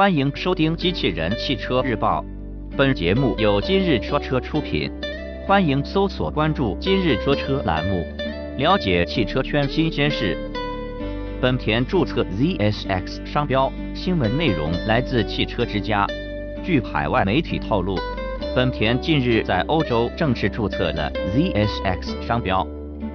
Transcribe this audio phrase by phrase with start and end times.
[0.00, 2.24] 欢迎收听《机器人汽车日报》，
[2.74, 4.90] 本节目由今日说车出品。
[5.46, 8.02] 欢迎搜索关注“今日说车”栏目，
[8.56, 10.38] 了解汽车圈新鲜事。
[11.38, 16.06] 本田注册 ZSX 商标，新闻内容来自汽车之家。
[16.64, 17.98] 据海外媒体透露，
[18.56, 22.66] 本田近日在欧洲正式注册了 ZSX 商标，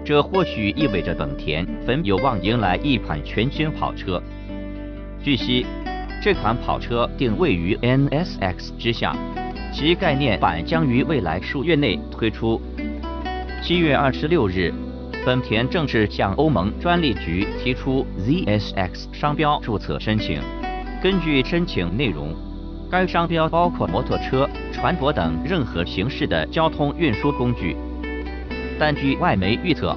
[0.05, 4.21] 这或许意味着本田很有望迎来一款全新跑车。
[5.23, 5.65] 据悉。
[6.25, 9.16] 这款跑车定位于 NSX 之下，
[9.71, 12.59] 其概念版将于未来数月内推出。
[13.61, 14.73] 七月二十六日，
[15.23, 20.41] 本田正式向欧盟专利局提出 ZSX 商标注册申请。
[20.99, 22.33] 根据申请内容，
[22.89, 27.77] 该商标包括摩托车、船舶等任何形式的交通运输工具。
[28.80, 29.95] 但据外媒预测，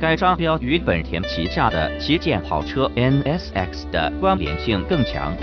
[0.00, 5.36] 该商标与本田旗下的旗舰跑车 NSX 的关联性更强。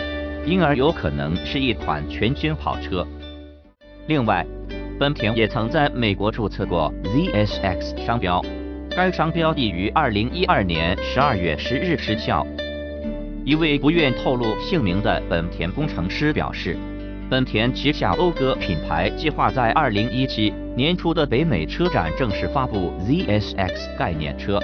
[0.46, 3.08] 因而有可能是一款全新跑车。
[4.08, 4.46] 另外，
[5.00, 8.44] 本田也曾在美国注册过 ZSX 商标，
[8.90, 12.46] 该商标已于2012年12月10日失效。
[13.46, 16.78] 一位不愿透露姓名的本田工程师表示，
[17.30, 24.60] 本田旗下讴歌品牌计划在2017年初的北美车展正式发布 ZSX 概念车，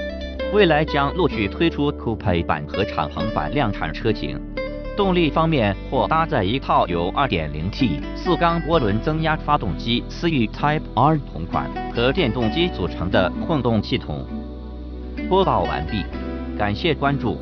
[0.53, 4.39] 未来将陆续推出 Coupe 版和敞篷版量产车型。
[5.00, 14.28] 动力方面或搭载一套由 2.0T 四缸涡轮增压发动机思域 Type R 同款和电动机组成的混动系统。
[15.30, 16.03] 播报完毕，
[16.58, 17.38] 感谢关注。